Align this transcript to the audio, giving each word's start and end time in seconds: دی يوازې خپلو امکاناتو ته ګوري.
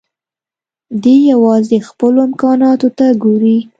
دی 1.03 1.17
يوازې 1.33 1.77
خپلو 1.89 2.19
امکاناتو 2.27 2.87
ته 2.97 3.05
ګوري. 3.23 3.57